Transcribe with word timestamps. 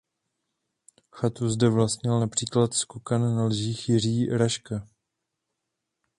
Chatu 1.15 1.49
zde 1.49 1.69
vlastnil 1.69 2.19
například 2.19 2.73
skokan 2.73 3.35
na 3.35 3.45
lyžích 3.45 3.89
Jiří 3.89 4.29
Raška. 4.29 4.87